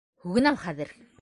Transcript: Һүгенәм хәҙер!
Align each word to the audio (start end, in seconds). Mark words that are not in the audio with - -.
Һүгенәм 0.23 0.57
хәҙер! 0.65 0.97